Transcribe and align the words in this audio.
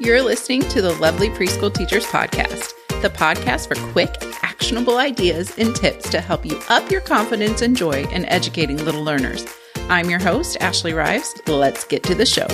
You're 0.00 0.22
listening 0.22 0.60
to 0.68 0.80
the 0.80 0.92
Lovely 0.92 1.28
Preschool 1.28 1.74
Teachers 1.74 2.06
Podcast, 2.06 2.72
the 3.02 3.10
podcast 3.10 3.66
for 3.66 3.74
quick, 3.90 4.14
actionable 4.44 4.98
ideas 4.98 5.58
and 5.58 5.74
tips 5.74 6.08
to 6.10 6.20
help 6.20 6.46
you 6.46 6.56
up 6.68 6.88
your 6.88 7.00
confidence 7.00 7.62
and 7.62 7.76
joy 7.76 8.04
in 8.12 8.24
educating 8.26 8.76
little 8.76 9.02
learners. 9.02 9.44
I'm 9.88 10.08
your 10.08 10.20
host, 10.20 10.56
Ashley 10.60 10.92
Rives. 10.92 11.34
Let's 11.48 11.82
get 11.82 12.04
to 12.04 12.14
the 12.14 12.24
show. 12.24 12.46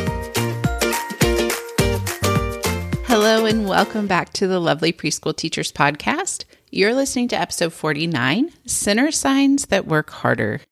Hello, 3.04 3.44
and 3.44 3.68
welcome 3.68 4.06
back 4.06 4.32
to 4.32 4.46
the 4.46 4.58
Lovely 4.58 4.94
Preschool 4.94 5.36
Teachers 5.36 5.70
Podcast. 5.70 6.44
You're 6.70 6.94
listening 6.94 7.28
to 7.28 7.38
episode 7.38 7.74
49 7.74 8.52
Center 8.64 9.10
Signs 9.10 9.66
That 9.66 9.86
Work 9.86 10.08
Harder. 10.08 10.62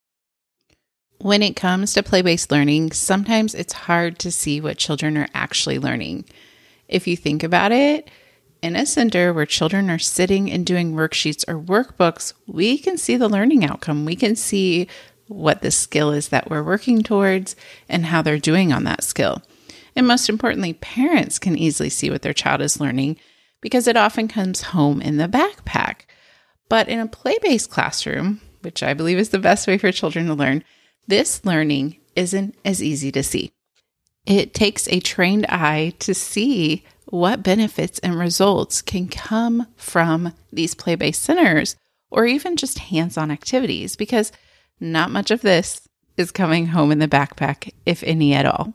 When 1.18 1.42
it 1.42 1.54
comes 1.54 1.92
to 1.92 2.02
play 2.02 2.22
based 2.22 2.50
learning, 2.50 2.92
sometimes 2.92 3.54
it's 3.54 3.74
hard 3.74 4.18
to 4.20 4.32
see 4.32 4.58
what 4.58 4.78
children 4.78 5.18
are 5.18 5.28
actually 5.34 5.78
learning. 5.78 6.24
If 6.92 7.06
you 7.06 7.16
think 7.16 7.42
about 7.42 7.72
it, 7.72 8.10
in 8.60 8.76
a 8.76 8.86
center 8.86 9.32
where 9.32 9.46
children 9.46 9.90
are 9.90 9.98
sitting 9.98 10.50
and 10.50 10.64
doing 10.64 10.92
worksheets 10.92 11.44
or 11.48 11.58
workbooks, 11.58 12.34
we 12.46 12.78
can 12.78 12.98
see 12.98 13.16
the 13.16 13.28
learning 13.28 13.64
outcome. 13.64 14.04
We 14.04 14.14
can 14.14 14.36
see 14.36 14.88
what 15.26 15.62
the 15.62 15.70
skill 15.70 16.12
is 16.12 16.28
that 16.28 16.50
we're 16.50 16.62
working 16.62 17.02
towards 17.02 17.56
and 17.88 18.06
how 18.06 18.20
they're 18.22 18.38
doing 18.38 18.72
on 18.72 18.84
that 18.84 19.02
skill. 19.02 19.42
And 19.96 20.06
most 20.06 20.28
importantly, 20.28 20.74
parents 20.74 21.38
can 21.38 21.56
easily 21.56 21.88
see 21.88 22.10
what 22.10 22.22
their 22.22 22.34
child 22.34 22.60
is 22.60 22.78
learning 22.78 23.16
because 23.60 23.86
it 23.86 23.96
often 23.96 24.28
comes 24.28 24.62
home 24.62 25.00
in 25.00 25.16
the 25.16 25.28
backpack. 25.28 26.02
But 26.68 26.88
in 26.88 27.00
a 27.00 27.06
play 27.06 27.38
based 27.42 27.70
classroom, 27.70 28.40
which 28.60 28.82
I 28.82 28.94
believe 28.94 29.18
is 29.18 29.30
the 29.30 29.38
best 29.38 29.66
way 29.66 29.78
for 29.78 29.90
children 29.92 30.26
to 30.26 30.34
learn, 30.34 30.62
this 31.08 31.44
learning 31.44 31.96
isn't 32.14 32.54
as 32.64 32.82
easy 32.82 33.10
to 33.12 33.22
see. 33.22 33.52
It 34.24 34.54
takes 34.54 34.86
a 34.88 35.00
trained 35.00 35.46
eye 35.48 35.94
to 35.98 36.14
see 36.14 36.84
what 37.12 37.42
benefits 37.42 37.98
and 37.98 38.18
results 38.18 38.80
can 38.80 39.06
come 39.06 39.66
from 39.76 40.32
these 40.50 40.74
play 40.74 40.94
based 40.94 41.22
centers 41.22 41.76
or 42.10 42.24
even 42.24 42.56
just 42.56 42.78
hands 42.78 43.18
on 43.18 43.30
activities 43.30 43.96
because 43.96 44.32
not 44.80 45.10
much 45.10 45.30
of 45.30 45.42
this 45.42 45.86
is 46.16 46.30
coming 46.30 46.68
home 46.68 46.90
in 46.90 47.00
the 47.00 47.06
backpack, 47.06 47.70
if 47.84 48.02
any 48.02 48.32
at 48.32 48.46
all. 48.46 48.72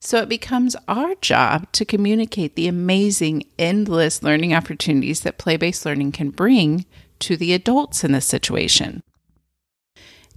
So 0.00 0.18
it 0.18 0.28
becomes 0.28 0.76
our 0.86 1.16
job 1.16 1.72
to 1.72 1.84
communicate 1.84 2.54
the 2.54 2.68
amazing, 2.68 3.42
endless 3.58 4.22
learning 4.22 4.54
opportunities 4.54 5.22
that 5.22 5.36
play 5.36 5.56
based 5.56 5.84
learning 5.84 6.12
can 6.12 6.30
bring 6.30 6.86
to 7.18 7.36
the 7.36 7.52
adults 7.52 8.04
in 8.04 8.12
this 8.12 8.26
situation. 8.26 9.02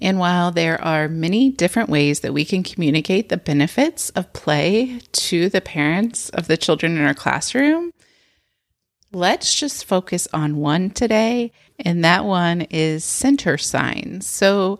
And 0.01 0.19
while 0.19 0.51
there 0.51 0.81
are 0.81 1.07
many 1.07 1.49
different 1.49 1.89
ways 1.89 2.21
that 2.21 2.33
we 2.33 2.45
can 2.45 2.63
communicate 2.63 3.29
the 3.29 3.37
benefits 3.37 4.09
of 4.11 4.33
play 4.33 4.99
to 5.13 5.49
the 5.49 5.61
parents 5.61 6.29
of 6.29 6.47
the 6.47 6.57
children 6.57 6.97
in 6.97 7.03
our 7.03 7.13
classroom, 7.13 7.91
let's 9.11 9.57
just 9.57 9.85
focus 9.85 10.27
on 10.33 10.57
one 10.57 10.89
today. 10.89 11.51
And 11.79 12.03
that 12.03 12.25
one 12.25 12.61
is 12.61 13.03
center 13.03 13.57
signs. 13.57 14.27
So, 14.27 14.79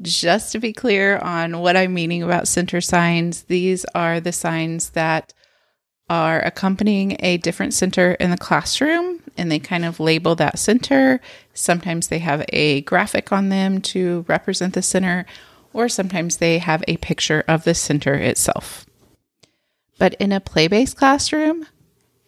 just 0.00 0.50
to 0.50 0.58
be 0.58 0.72
clear 0.72 1.18
on 1.18 1.60
what 1.60 1.76
I'm 1.76 1.94
meaning 1.94 2.24
about 2.24 2.48
center 2.48 2.80
signs, 2.80 3.42
these 3.44 3.84
are 3.94 4.18
the 4.18 4.32
signs 4.32 4.90
that 4.90 5.32
are 6.12 6.40
accompanying 6.40 7.16
a 7.20 7.38
different 7.38 7.72
center 7.72 8.12
in 8.12 8.30
the 8.30 8.36
classroom 8.36 9.18
and 9.38 9.50
they 9.50 9.58
kind 9.58 9.82
of 9.82 9.98
label 9.98 10.34
that 10.34 10.58
center. 10.58 11.22
Sometimes 11.54 12.08
they 12.08 12.18
have 12.18 12.44
a 12.50 12.82
graphic 12.82 13.32
on 13.32 13.48
them 13.48 13.80
to 13.80 14.26
represent 14.28 14.74
the 14.74 14.82
center, 14.82 15.24
or 15.72 15.88
sometimes 15.88 16.36
they 16.36 16.58
have 16.58 16.84
a 16.86 16.98
picture 16.98 17.42
of 17.48 17.64
the 17.64 17.72
center 17.72 18.12
itself. 18.12 18.84
But 19.98 20.12
in 20.20 20.32
a 20.32 20.40
play 20.40 20.68
based 20.68 20.98
classroom, 20.98 21.66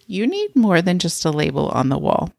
you 0.06 0.26
need 0.26 0.56
more 0.56 0.80
than 0.80 0.98
just 0.98 1.22
a 1.26 1.30
label 1.30 1.68
on 1.68 1.90
the 1.90 1.98
wall. 1.98 2.32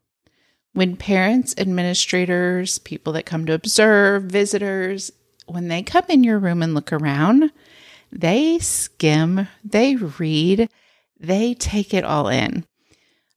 When 0.72 0.96
parents, 0.96 1.54
administrators, 1.56 2.80
people 2.80 3.12
that 3.12 3.24
come 3.24 3.46
to 3.46 3.54
observe, 3.54 4.24
visitors, 4.24 5.12
when 5.46 5.68
they 5.68 5.84
come 5.84 6.06
in 6.08 6.24
your 6.24 6.40
room 6.40 6.60
and 6.60 6.74
look 6.74 6.92
around, 6.92 7.52
they 8.10 8.58
skim, 8.58 9.46
they 9.62 9.94
read, 9.94 10.68
they 11.18 11.54
take 11.54 11.94
it 11.94 12.04
all 12.04 12.28
in. 12.28 12.64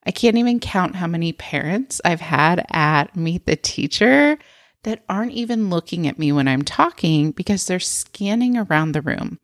I 0.06 0.12
can't 0.12 0.38
even 0.38 0.60
count 0.60 0.96
how 0.96 1.08
many 1.08 1.34
parents 1.34 2.02
I've 2.04 2.22
had 2.22 2.66
at 2.70 3.16
Meet 3.16 3.46
the 3.46 3.56
Teacher 3.56 4.38
that 4.84 5.04
aren't 5.10 5.34
even 5.34 5.70
looking 5.70 6.08
at 6.08 6.18
me 6.18 6.32
when 6.32 6.48
I'm 6.48 6.64
talking 6.64 7.32
because 7.32 7.66
they're 7.66 7.80
scanning 7.80 8.58
around 8.58 8.94
the 8.94 9.02
room. 9.02 9.40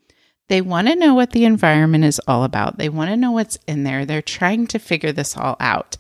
They 0.48 0.62
want 0.62 0.88
to 0.88 0.96
know 0.96 1.14
what 1.14 1.32
the 1.32 1.46
environment 1.46 2.04
is 2.04 2.22
all 2.28 2.44
about. 2.44 2.78
They 2.78 2.90
want 2.90 3.10
to 3.10 3.18
know 3.18 3.32
what's 3.32 3.58
in 3.68 3.84
there. 3.84 4.06
They're 4.06 4.22
trying 4.22 4.68
to 4.68 4.80
figure 4.80 5.12
this 5.12 5.36
all 5.36 5.58
out. 5.60 5.98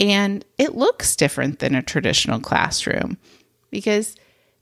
And 0.00 0.44
it 0.58 0.74
looks 0.74 1.16
different 1.16 1.58
than 1.58 1.74
a 1.74 1.82
traditional 1.82 2.40
classroom 2.40 3.18
because 3.70 4.16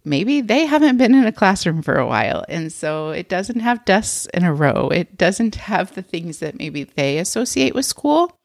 maybe 0.04 0.40
they 0.40 0.66
haven't 0.66 0.98
been 0.98 1.14
in 1.14 1.26
a 1.26 1.32
classroom 1.32 1.82
for 1.82 1.94
a 1.94 2.06
while. 2.06 2.44
And 2.48 2.72
so 2.72 3.10
it 3.10 3.28
doesn't 3.28 3.60
have 3.60 3.84
desks 3.84 4.26
in 4.34 4.44
a 4.44 4.54
row. 4.54 4.88
It 4.88 5.16
doesn't 5.16 5.54
have 5.54 5.94
the 5.94 6.02
things 6.02 6.38
that 6.38 6.58
maybe 6.58 6.84
they 6.84 7.18
associate 7.18 7.74
with 7.74 7.86
school. 7.86 8.38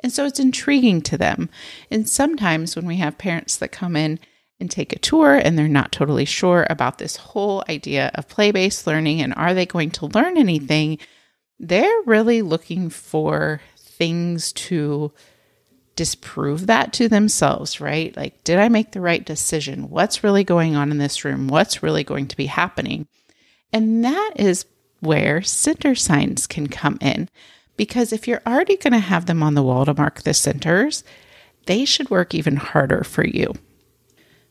And 0.00 0.12
so 0.12 0.26
it's 0.26 0.40
intriguing 0.40 1.00
to 1.02 1.16
them. 1.16 1.48
And 1.90 2.08
sometimes 2.08 2.76
when 2.76 2.84
we 2.86 2.96
have 2.96 3.16
parents 3.16 3.56
that 3.56 3.72
come 3.72 3.96
in 3.96 4.20
and 4.60 4.70
take 4.70 4.92
a 4.92 4.98
tour 4.98 5.34
and 5.34 5.58
they're 5.58 5.66
not 5.66 5.92
totally 5.92 6.26
sure 6.26 6.66
about 6.68 6.98
this 6.98 7.16
whole 7.16 7.64
idea 7.68 8.10
of 8.14 8.28
play 8.28 8.52
based 8.52 8.86
learning 8.86 9.22
and 9.22 9.32
are 9.34 9.54
they 9.54 9.66
going 9.66 9.90
to 9.92 10.06
learn 10.06 10.36
anything, 10.36 10.98
they're 11.58 12.02
really 12.04 12.42
looking 12.42 12.90
for 12.90 13.60
things 13.78 14.52
to 14.52 15.12
disprove 15.96 16.66
that 16.66 16.92
to 16.94 17.08
themselves, 17.08 17.80
right? 17.80 18.16
Like, 18.16 18.42
did 18.44 18.58
I 18.58 18.68
make 18.68 18.92
the 18.92 19.00
right 19.00 19.24
decision? 19.24 19.90
What's 19.90 20.24
really 20.24 20.44
going 20.44 20.74
on 20.74 20.90
in 20.90 20.98
this 20.98 21.24
room? 21.24 21.48
What's 21.48 21.82
really 21.82 22.04
going 22.04 22.28
to 22.28 22.36
be 22.36 22.46
happening? 22.46 23.06
And 23.72 24.04
that 24.04 24.32
is 24.36 24.66
where 25.00 25.42
center 25.42 25.94
signs 25.94 26.46
can 26.46 26.66
come 26.66 26.98
in. 27.00 27.28
Because 27.76 28.12
if 28.12 28.28
you're 28.28 28.42
already 28.46 28.76
going 28.76 28.92
to 28.92 28.98
have 28.98 29.26
them 29.26 29.42
on 29.42 29.54
the 29.54 29.62
wall 29.62 29.84
to 29.84 29.94
mark 29.94 30.22
the 30.22 30.34
centers, 30.34 31.02
they 31.66 31.84
should 31.84 32.10
work 32.10 32.34
even 32.34 32.56
harder 32.56 33.02
for 33.04 33.26
you. 33.26 33.52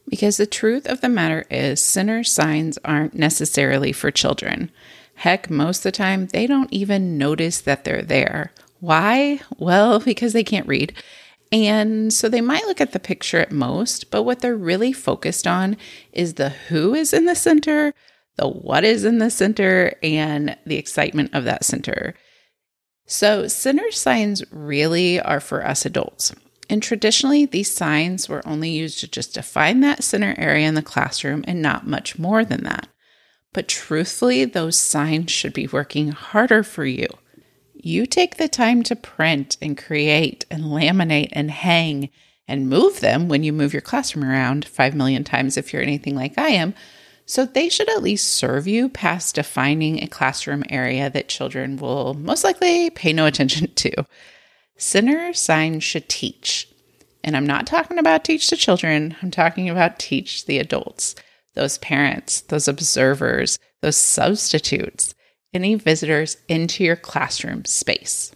Because 0.09 0.37
the 0.37 0.45
truth 0.45 0.85
of 0.85 1.01
the 1.01 1.09
matter 1.09 1.45
is, 1.49 1.83
center 1.83 2.23
signs 2.23 2.77
aren't 2.83 3.13
necessarily 3.13 3.93
for 3.93 4.11
children. 4.11 4.71
Heck, 5.15 5.49
most 5.49 5.79
of 5.79 5.83
the 5.83 5.91
time, 5.93 6.27
they 6.27 6.47
don't 6.47 6.71
even 6.73 7.17
notice 7.17 7.61
that 7.61 7.83
they're 7.83 8.01
there. 8.01 8.51
Why? 8.79 9.39
Well, 9.57 9.99
because 10.05 10.33
they 10.33 10.43
can't 10.43 10.67
read. 10.67 10.93
And 11.53 12.11
so 12.11 12.29
they 12.29 12.41
might 12.41 12.65
look 12.65 12.81
at 12.81 12.93
the 12.93 12.99
picture 12.99 13.37
at 13.37 13.51
most, 13.51 14.09
but 14.09 14.23
what 14.23 14.39
they're 14.39 14.57
really 14.57 14.91
focused 14.91 15.45
on 15.45 15.77
is 16.11 16.33
the 16.33 16.49
who 16.49 16.95
is 16.95 17.13
in 17.13 17.25
the 17.25 17.35
center, 17.35 17.93
the 18.37 18.47
what 18.47 18.83
is 18.83 19.05
in 19.05 19.19
the 19.19 19.29
center, 19.29 19.93
and 20.01 20.57
the 20.65 20.77
excitement 20.77 21.29
of 21.31 21.43
that 21.43 21.63
center. 21.63 22.15
So, 23.05 23.47
center 23.47 23.91
signs 23.91 24.43
really 24.51 25.19
are 25.19 25.39
for 25.39 25.63
us 25.63 25.85
adults. 25.85 26.33
And 26.71 26.81
traditionally, 26.81 27.45
these 27.45 27.71
signs 27.71 28.27
were 28.27 28.47
only 28.47 28.71
used 28.71 28.99
to 29.01 29.07
just 29.07 29.35
define 29.35 29.81
that 29.81 30.03
center 30.03 30.33
area 30.39 30.67
in 30.67 30.73
the 30.73 30.81
classroom 30.81 31.45
and 31.47 31.61
not 31.61 31.85
much 31.85 32.17
more 32.17 32.43
than 32.43 32.63
that. 32.63 32.87
But 33.51 33.67
truthfully, 33.67 34.45
those 34.45 34.79
signs 34.79 35.29
should 35.29 35.53
be 35.53 35.67
working 35.67 36.13
harder 36.13 36.63
for 36.63 36.85
you 36.85 37.05
you 37.85 38.05
take 38.05 38.37
the 38.37 38.47
time 38.47 38.81
to 38.83 38.95
print 38.95 39.57
and 39.61 39.77
create 39.77 40.45
and 40.49 40.63
laminate 40.63 41.29
and 41.33 41.51
hang 41.51 42.09
and 42.47 42.69
move 42.69 43.01
them 43.01 43.27
when 43.27 43.43
you 43.43 43.51
move 43.51 43.73
your 43.73 43.81
classroom 43.81 44.25
around 44.25 44.65
5 44.65 44.95
million 44.95 45.23
times 45.23 45.57
if 45.57 45.73
you're 45.73 45.81
anything 45.81 46.15
like 46.15 46.37
I 46.37 46.49
am. 46.49 46.73
So 47.25 47.45
they 47.45 47.69
should 47.69 47.89
at 47.89 48.03
least 48.03 48.33
serve 48.33 48.67
you 48.67 48.89
past 48.89 49.35
defining 49.35 50.01
a 50.01 50.07
classroom 50.07 50.63
area 50.69 51.09
that 51.09 51.29
children 51.29 51.77
will 51.77 52.13
most 52.13 52.43
likely 52.43 52.89
pay 52.89 53.13
no 53.13 53.25
attention 53.25 53.73
to. 53.73 54.05
Center 54.77 55.33
signs 55.33 55.83
should 55.83 56.09
teach. 56.09 56.69
And 57.23 57.37
I'm 57.37 57.47
not 57.47 57.67
talking 57.67 57.97
about 57.97 58.25
teach 58.25 58.49
the 58.49 58.57
children, 58.57 59.15
I'm 59.21 59.31
talking 59.31 59.69
about 59.69 59.99
teach 59.99 60.45
the 60.45 60.59
adults, 60.59 61.15
those 61.53 61.77
parents, 61.77 62.41
those 62.41 62.67
observers, 62.67 63.59
those 63.81 63.95
substitutes 63.95 65.15
any 65.53 65.75
visitors 65.75 66.37
into 66.47 66.83
your 66.83 66.95
classroom 66.95 67.65
space. 67.65 68.31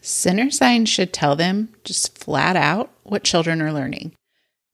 Center 0.00 0.50
signs 0.50 0.88
should 0.88 1.12
tell 1.12 1.36
them 1.36 1.68
just 1.84 2.18
flat 2.18 2.56
out 2.56 2.90
what 3.04 3.24
children 3.24 3.62
are 3.62 3.72
learning. 3.72 4.14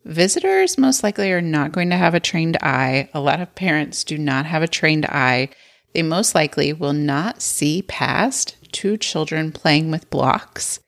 Visitors 0.05 0.79
most 0.79 1.03
likely 1.03 1.31
are 1.33 1.43
not 1.43 1.73
going 1.73 1.91
to 1.91 1.97
have 1.97 2.15
a 2.15 2.21
trained 2.21 2.57
eye. 2.63 3.11
A 3.13 3.21
lot 3.21 3.41
of 3.41 3.55
parents 3.55 4.05
do 4.05 4.17
not 4.17 4.47
have 4.47 4.63
a 4.63 4.69
trained 4.69 5.05
eye. 5.05 5.51
They 5.93 6.03
most 6.03 6.35
likely 6.35 6.73
will 6.73 6.95
not 6.95 7.43
see 7.43 7.83
past 7.83 8.57
two 8.73 8.97
children 8.97 9.53
playing 9.53 9.91
with 9.91 10.09
blocks 10.09 10.81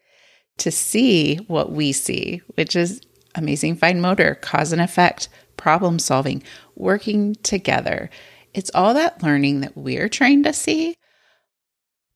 to 0.58 0.70
see 0.70 1.36
what 1.48 1.72
we 1.72 1.92
see, 1.92 2.42
which 2.54 2.76
is 2.76 3.00
amazing 3.34 3.76
fine 3.76 4.00
motor, 4.00 4.36
cause 4.36 4.72
and 4.72 4.80
effect, 4.80 5.28
problem 5.56 5.98
solving, 5.98 6.42
working 6.74 7.34
together. 7.42 8.08
It's 8.54 8.70
all 8.74 8.94
that 8.94 9.22
learning 9.22 9.60
that 9.60 9.76
we're 9.76 10.08
trained 10.08 10.44
to 10.44 10.52
see. 10.52 10.96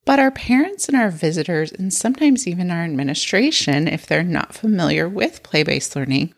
But 0.04 0.18
our 0.18 0.30
parents 0.30 0.88
and 0.88 0.96
our 0.96 1.10
visitors, 1.10 1.72
and 1.72 1.92
sometimes 1.92 2.46
even 2.46 2.70
our 2.70 2.84
administration, 2.84 3.88
if 3.88 4.06
they're 4.06 4.22
not 4.22 4.54
familiar 4.54 5.08
with 5.08 5.42
play 5.42 5.62
based 5.62 5.96
learning, 5.96 6.34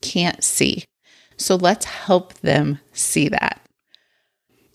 can't 0.00 0.44
see. 0.44 0.84
So 1.36 1.56
let's 1.56 1.86
help 1.86 2.34
them 2.34 2.78
see 2.92 3.28
that. 3.28 3.60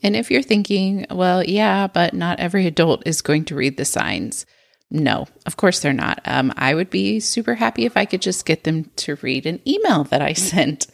And 0.04 0.16
if 0.16 0.30
you're 0.30 0.44
thinking, 0.44 1.06
well, 1.10 1.44
yeah, 1.44 1.88
but 1.88 2.14
not 2.14 2.40
every 2.40 2.68
adult 2.68 3.04
is 3.08 3.22
going 3.22 3.46
to 3.46 3.56
read 3.56 3.78
the 3.78 3.86
signs. 3.86 4.46
No, 4.92 5.28
of 5.46 5.58
course 5.58 5.80
they're 5.80 5.94
not. 5.94 6.22
Um, 6.26 6.54
I 6.58 6.76
would 6.76 6.90
be 6.90 7.20
super 7.20 7.56
happy 7.56 7.86
if 7.86 7.98
I 7.98 8.06
could 8.06 8.22
just 8.22 8.46
get 8.46 8.66
them 8.66 8.92
to 8.98 9.16
read 9.16 9.46
an 9.46 9.62
email 9.68 10.04
that 10.06 10.22
I 10.22 10.34
sent. 10.34 10.88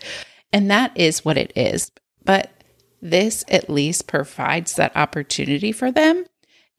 And 0.54 0.70
that 0.70 0.92
is 0.96 1.26
what 1.26 1.38
it 1.38 1.52
is. 1.56 1.92
But 2.24 2.52
this 3.02 3.44
at 3.48 3.70
least 3.70 4.08
provides 4.08 4.76
that 4.76 4.96
opportunity 4.96 5.72
for 5.72 5.92
them. 5.92 6.26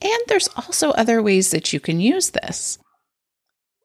And 0.00 0.22
there's 0.28 0.48
also 0.48 0.90
other 0.90 1.22
ways 1.22 1.50
that 1.50 1.72
you 1.72 1.80
can 1.80 2.00
use 2.00 2.30
this. 2.30 2.78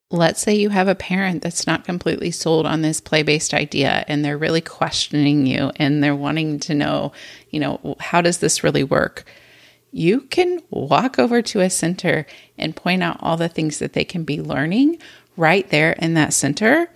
Let's 0.09 0.41
say 0.41 0.55
you 0.55 0.69
have 0.69 0.87
a 0.87 0.95
parent 0.95 1.41
that's 1.41 1.67
not 1.67 1.83
completely 1.83 2.31
sold 2.31 2.65
on 2.65 2.81
this 2.81 3.01
play 3.01 3.23
based 3.23 3.53
idea 3.53 4.05
and 4.07 4.23
they're 4.23 4.37
really 4.37 4.61
questioning 4.61 5.45
you 5.45 5.71
and 5.75 6.01
they're 6.01 6.15
wanting 6.15 6.59
to 6.61 6.73
know, 6.73 7.11
you 7.49 7.59
know, 7.59 7.95
how 7.99 8.21
does 8.21 8.37
this 8.37 8.63
really 8.63 8.83
work? 8.83 9.25
You 9.91 10.21
can 10.21 10.61
walk 10.69 11.19
over 11.19 11.41
to 11.41 11.59
a 11.59 11.69
center 11.69 12.25
and 12.57 12.75
point 12.75 13.03
out 13.03 13.17
all 13.21 13.35
the 13.35 13.49
things 13.49 13.79
that 13.79 13.93
they 13.93 14.05
can 14.05 14.23
be 14.23 14.41
learning 14.41 14.99
right 15.35 15.69
there 15.69 15.91
in 15.93 16.13
that 16.13 16.33
center 16.33 16.89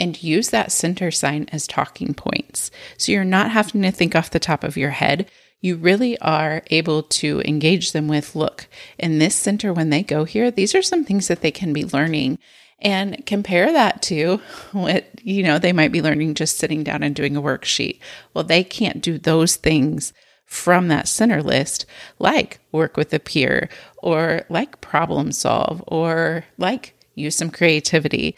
and 0.00 0.22
use 0.22 0.50
that 0.50 0.72
center 0.72 1.10
sign 1.10 1.48
as 1.52 1.66
talking 1.66 2.14
points. 2.14 2.70
So 2.96 3.12
you're 3.12 3.24
not 3.24 3.50
having 3.50 3.82
to 3.82 3.90
think 3.90 4.14
off 4.14 4.30
the 4.30 4.38
top 4.38 4.64
of 4.64 4.76
your 4.76 4.90
head. 4.90 5.30
You 5.60 5.76
really 5.76 6.18
are 6.20 6.62
able 6.70 7.02
to 7.02 7.42
engage 7.42 7.92
them 7.92 8.06
with 8.06 8.36
look, 8.36 8.68
in 8.96 9.18
this 9.18 9.34
center, 9.34 9.72
when 9.72 9.90
they 9.90 10.02
go 10.02 10.24
here, 10.24 10.50
these 10.50 10.74
are 10.74 10.82
some 10.82 11.04
things 11.04 11.28
that 11.28 11.40
they 11.40 11.50
can 11.50 11.72
be 11.72 11.84
learning. 11.84 12.38
And 12.80 13.26
compare 13.26 13.72
that 13.72 14.02
to 14.02 14.40
what, 14.72 15.06
you 15.22 15.42
know, 15.42 15.58
they 15.58 15.72
might 15.72 15.90
be 15.92 16.02
learning 16.02 16.34
just 16.34 16.58
sitting 16.58 16.84
down 16.84 17.02
and 17.02 17.14
doing 17.14 17.36
a 17.36 17.42
worksheet. 17.42 17.98
Well, 18.34 18.44
they 18.44 18.62
can't 18.62 19.02
do 19.02 19.18
those 19.18 19.56
things 19.56 20.12
from 20.48 20.88
that 20.88 21.06
center 21.06 21.42
list, 21.42 21.84
like 22.18 22.58
work 22.72 22.96
with 22.96 23.12
a 23.12 23.18
peer 23.18 23.68
or 23.98 24.42
like 24.48 24.80
problem 24.80 25.30
solve 25.30 25.84
or 25.86 26.44
like 26.56 26.94
use 27.14 27.36
some 27.36 27.50
creativity. 27.50 28.34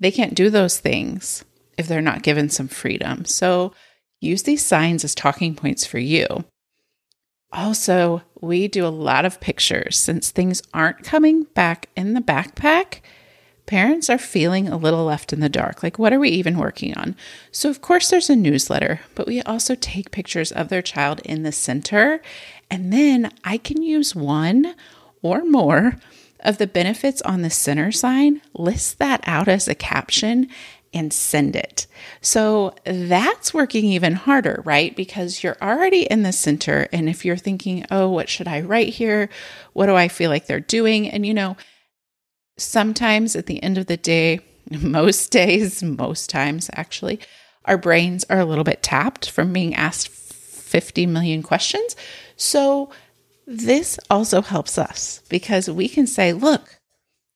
They 0.00 0.10
can't 0.10 0.34
do 0.34 0.50
those 0.50 0.78
things 0.78 1.44
if 1.78 1.86
they're 1.86 2.00
not 2.00 2.22
given 2.22 2.48
some 2.48 2.68
freedom. 2.68 3.24
So 3.24 3.72
use 4.20 4.42
these 4.42 4.64
signs 4.64 5.04
as 5.04 5.14
talking 5.14 5.54
points 5.54 5.86
for 5.86 5.98
you. 5.98 6.44
Also, 7.52 8.22
we 8.40 8.68
do 8.68 8.86
a 8.86 8.88
lot 8.88 9.24
of 9.24 9.40
pictures 9.40 9.98
since 9.98 10.30
things 10.30 10.62
aren't 10.72 11.02
coming 11.02 11.44
back 11.54 11.88
in 11.96 12.14
the 12.14 12.20
backpack. 12.20 13.00
Parents 13.66 14.08
are 14.08 14.18
feeling 14.18 14.68
a 14.68 14.76
little 14.76 15.04
left 15.04 15.32
in 15.32 15.40
the 15.40 15.48
dark. 15.48 15.82
Like, 15.82 15.98
what 15.98 16.12
are 16.12 16.18
we 16.18 16.28
even 16.30 16.58
working 16.58 16.96
on? 16.96 17.16
So, 17.50 17.68
of 17.68 17.80
course, 17.80 18.08
there's 18.08 18.30
a 18.30 18.36
newsletter, 18.36 19.00
but 19.14 19.26
we 19.26 19.42
also 19.42 19.74
take 19.74 20.10
pictures 20.10 20.50
of 20.50 20.68
their 20.68 20.82
child 20.82 21.20
in 21.24 21.42
the 21.42 21.52
center. 21.52 22.20
And 22.70 22.92
then 22.92 23.32
I 23.44 23.58
can 23.58 23.82
use 23.82 24.14
one 24.14 24.74
or 25.22 25.44
more 25.44 25.96
of 26.42 26.58
the 26.58 26.66
benefits 26.66 27.22
on 27.22 27.42
the 27.42 27.50
center 27.50 27.92
sign, 27.92 28.40
list 28.54 28.98
that 28.98 29.22
out 29.26 29.48
as 29.48 29.68
a 29.68 29.74
caption, 29.74 30.48
and 30.92 31.12
send 31.12 31.54
it. 31.54 31.86
So 32.20 32.74
that's 32.84 33.54
working 33.54 33.84
even 33.84 34.14
harder, 34.14 34.62
right? 34.64 34.94
Because 34.94 35.42
you're 35.42 35.56
already 35.62 36.02
in 36.02 36.22
the 36.22 36.32
center. 36.32 36.88
And 36.92 37.08
if 37.08 37.24
you're 37.24 37.36
thinking, 37.36 37.86
oh, 37.90 38.08
what 38.08 38.28
should 38.28 38.48
I 38.48 38.60
write 38.60 38.94
here? 38.94 39.28
What 39.72 39.86
do 39.86 39.94
I 39.94 40.08
feel 40.08 40.30
like 40.30 40.46
they're 40.46 40.60
doing? 40.60 41.08
And 41.08 41.24
you 41.24 41.34
know, 41.34 41.56
sometimes 42.56 43.36
at 43.36 43.46
the 43.46 43.62
end 43.62 43.78
of 43.78 43.86
the 43.86 43.96
day, 43.96 44.40
most 44.70 45.30
days, 45.30 45.82
most 45.82 46.28
times 46.28 46.70
actually, 46.74 47.20
our 47.64 47.78
brains 47.78 48.24
are 48.30 48.40
a 48.40 48.44
little 48.44 48.64
bit 48.64 48.82
tapped 48.82 49.30
from 49.30 49.52
being 49.52 49.74
asked 49.74 50.08
50 50.08 51.06
million 51.06 51.42
questions. 51.42 51.94
So 52.36 52.90
this 53.50 53.98
also 54.08 54.42
helps 54.42 54.78
us 54.78 55.22
because 55.28 55.68
we 55.68 55.88
can 55.88 56.06
say, 56.06 56.32
look, 56.32 56.78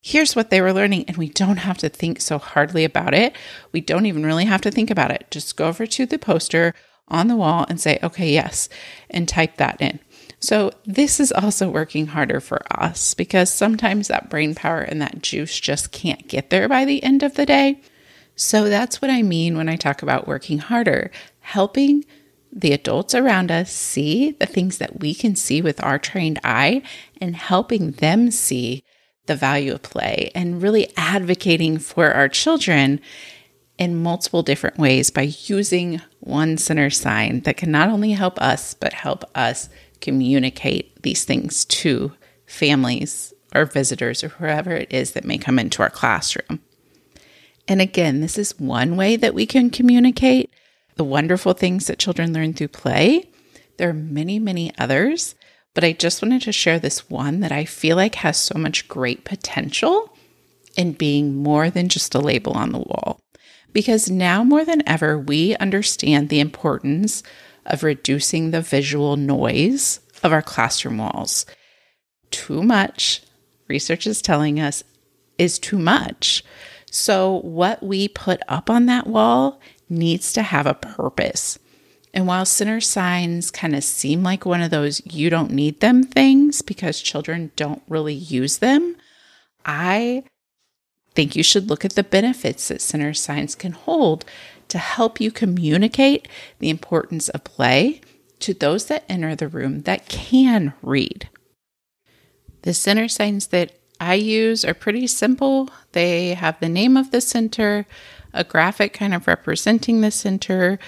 here's 0.00 0.36
what 0.36 0.48
they 0.48 0.60
were 0.60 0.72
learning, 0.72 1.04
and 1.08 1.16
we 1.16 1.28
don't 1.28 1.56
have 1.56 1.78
to 1.78 1.88
think 1.88 2.20
so 2.20 2.38
hardly 2.38 2.84
about 2.84 3.14
it. 3.14 3.34
We 3.72 3.80
don't 3.80 4.06
even 4.06 4.24
really 4.24 4.44
have 4.44 4.60
to 4.60 4.70
think 4.70 4.92
about 4.92 5.10
it. 5.10 5.26
Just 5.32 5.56
go 5.56 5.66
over 5.66 5.86
to 5.88 6.06
the 6.06 6.18
poster 6.18 6.72
on 7.08 7.26
the 7.26 7.34
wall 7.34 7.66
and 7.68 7.80
say, 7.80 7.98
okay, 8.00 8.32
yes, 8.32 8.68
and 9.10 9.28
type 9.28 9.56
that 9.56 9.80
in. 9.80 9.98
So, 10.38 10.70
this 10.84 11.18
is 11.18 11.32
also 11.32 11.68
working 11.68 12.06
harder 12.06 12.38
for 12.38 12.62
us 12.70 13.14
because 13.14 13.52
sometimes 13.52 14.06
that 14.06 14.30
brain 14.30 14.54
power 14.54 14.82
and 14.82 15.02
that 15.02 15.20
juice 15.20 15.58
just 15.58 15.90
can't 15.90 16.28
get 16.28 16.50
there 16.50 16.68
by 16.68 16.84
the 16.84 17.02
end 17.02 17.24
of 17.24 17.34
the 17.34 17.46
day. 17.46 17.80
So, 18.36 18.68
that's 18.68 19.02
what 19.02 19.10
I 19.10 19.22
mean 19.22 19.56
when 19.56 19.68
I 19.68 19.74
talk 19.74 20.00
about 20.00 20.28
working 20.28 20.58
harder, 20.58 21.10
helping 21.40 22.04
the 22.54 22.72
adults 22.72 23.14
around 23.14 23.50
us 23.50 23.72
see 23.72 24.30
the 24.30 24.46
things 24.46 24.78
that 24.78 25.00
we 25.00 25.12
can 25.12 25.34
see 25.34 25.60
with 25.60 25.82
our 25.82 25.98
trained 25.98 26.38
eye 26.44 26.82
and 27.20 27.34
helping 27.34 27.90
them 27.92 28.30
see 28.30 28.84
the 29.26 29.34
value 29.34 29.74
of 29.74 29.82
play 29.82 30.30
and 30.34 30.62
really 30.62 30.92
advocating 30.96 31.78
for 31.78 32.12
our 32.12 32.28
children 32.28 33.00
in 33.76 34.00
multiple 34.00 34.42
different 34.42 34.78
ways 34.78 35.10
by 35.10 35.22
using 35.46 36.00
one 36.20 36.56
center 36.56 36.90
sign 36.90 37.40
that 37.40 37.56
can 37.56 37.72
not 37.72 37.88
only 37.88 38.12
help 38.12 38.40
us, 38.40 38.74
but 38.74 38.92
help 38.92 39.24
us 39.34 39.68
communicate 40.00 41.02
these 41.02 41.24
things 41.24 41.64
to 41.64 42.12
families 42.46 43.34
or 43.52 43.64
visitors 43.64 44.22
or 44.22 44.28
whoever 44.28 44.72
it 44.72 44.92
is 44.92 45.12
that 45.12 45.24
may 45.24 45.38
come 45.38 45.58
into 45.58 45.82
our 45.82 45.90
classroom. 45.90 46.60
And 47.66 47.80
again, 47.80 48.20
this 48.20 48.38
is 48.38 48.58
one 48.60 48.96
way 48.96 49.16
that 49.16 49.34
we 49.34 49.46
can 49.46 49.70
communicate 49.70 50.50
the 50.96 51.04
wonderful 51.04 51.52
things 51.52 51.86
that 51.86 51.98
children 51.98 52.32
learn 52.32 52.54
through 52.54 52.68
play. 52.68 53.30
There 53.76 53.88
are 53.88 53.94
many, 53.94 54.38
many 54.38 54.72
others, 54.78 55.34
but 55.74 55.84
I 55.84 55.92
just 55.92 56.22
wanted 56.22 56.42
to 56.42 56.52
share 56.52 56.78
this 56.78 57.10
one 57.10 57.40
that 57.40 57.52
I 57.52 57.64
feel 57.64 57.96
like 57.96 58.16
has 58.16 58.36
so 58.36 58.58
much 58.58 58.88
great 58.88 59.24
potential 59.24 60.16
in 60.76 60.92
being 60.92 61.36
more 61.36 61.70
than 61.70 61.88
just 61.88 62.14
a 62.14 62.20
label 62.20 62.52
on 62.52 62.72
the 62.72 62.78
wall. 62.78 63.20
Because 63.72 64.08
now 64.08 64.44
more 64.44 64.64
than 64.64 64.86
ever, 64.88 65.18
we 65.18 65.56
understand 65.56 66.28
the 66.28 66.40
importance 66.40 67.22
of 67.66 67.82
reducing 67.82 68.50
the 68.50 68.60
visual 68.60 69.16
noise 69.16 70.00
of 70.22 70.32
our 70.32 70.42
classroom 70.42 70.98
walls. 70.98 71.44
Too 72.30 72.62
much, 72.62 73.22
research 73.68 74.06
is 74.06 74.22
telling 74.22 74.60
us, 74.60 74.84
is 75.38 75.58
too 75.58 75.78
much. 75.78 76.44
So, 76.90 77.40
what 77.40 77.82
we 77.82 78.06
put 78.06 78.40
up 78.46 78.70
on 78.70 78.86
that 78.86 79.08
wall 79.08 79.60
needs 79.94 80.32
to 80.34 80.42
have 80.42 80.66
a 80.66 80.74
purpose. 80.74 81.58
And 82.12 82.26
while 82.26 82.44
center 82.44 82.80
signs 82.80 83.50
kind 83.50 83.74
of 83.74 83.82
seem 83.82 84.22
like 84.22 84.46
one 84.46 84.62
of 84.62 84.70
those 84.70 85.02
you 85.04 85.30
don't 85.30 85.50
need 85.50 85.80
them 85.80 86.04
things 86.04 86.62
because 86.62 87.00
children 87.00 87.50
don't 87.56 87.82
really 87.88 88.14
use 88.14 88.58
them, 88.58 88.96
I 89.64 90.24
think 91.14 91.34
you 91.34 91.42
should 91.42 91.68
look 91.68 91.84
at 91.84 91.94
the 91.94 92.04
benefits 92.04 92.68
that 92.68 92.80
center 92.80 93.14
signs 93.14 93.54
can 93.54 93.72
hold 93.72 94.24
to 94.68 94.78
help 94.78 95.20
you 95.20 95.30
communicate 95.30 96.28
the 96.58 96.70
importance 96.70 97.28
of 97.28 97.44
play 97.44 98.00
to 98.40 98.54
those 98.54 98.86
that 98.86 99.04
enter 99.08 99.34
the 99.34 99.48
room 99.48 99.82
that 99.82 100.08
can 100.08 100.74
read. 100.82 101.28
The 102.62 102.74
center 102.74 103.08
signs 103.08 103.48
that 103.48 103.72
I 104.00 104.14
use 104.14 104.64
are 104.64 104.74
pretty 104.74 105.06
simple. 105.06 105.68
They 105.92 106.34
have 106.34 106.58
the 106.60 106.68
name 106.68 106.96
of 106.96 107.10
the 107.10 107.20
center, 107.20 107.86
a 108.32 108.44
graphic 108.44 108.92
kind 108.92 109.14
of 109.14 109.26
representing 109.26 110.00
the 110.00 110.10
center. 110.10 110.78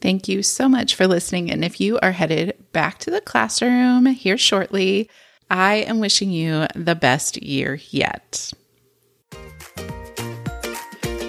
Thank 0.00 0.28
you 0.28 0.42
so 0.42 0.68
much 0.68 0.94
for 0.94 1.06
listening. 1.06 1.50
And 1.50 1.64
if 1.64 1.80
you 1.80 1.98
are 2.00 2.12
headed 2.12 2.54
back 2.72 2.98
to 3.00 3.10
the 3.10 3.22
classroom 3.22 4.06
here 4.06 4.36
shortly, 4.36 5.08
I 5.50 5.76
am 5.76 6.00
wishing 6.00 6.30
you 6.30 6.66
the 6.74 6.94
best 6.94 7.42
year 7.42 7.78
yet. 7.90 8.52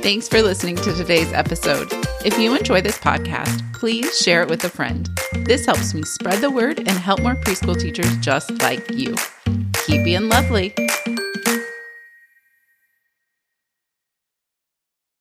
Thanks 0.06 0.28
for 0.28 0.40
listening 0.44 0.76
to 0.76 0.94
today's 0.94 1.34
episode. 1.34 1.88
If 2.24 2.38
you 2.38 2.56
enjoy 2.56 2.80
this 2.80 3.00
podcast, 3.00 3.74
please 3.74 4.16
share 4.20 4.44
it 4.44 4.48
with 4.48 4.64
a 4.64 4.70
friend. 4.70 5.10
This 5.34 5.66
helps 5.66 5.96
me 5.96 6.04
spread 6.04 6.42
the 6.42 6.52
word 6.52 6.78
and 6.78 6.92
help 6.92 7.24
more 7.24 7.34
preschool 7.34 7.76
teachers 7.76 8.16
just 8.18 8.52
like 8.62 8.88
you. 8.92 9.16
Keep 9.88 10.04
being 10.04 10.30
lovely. 10.30 10.76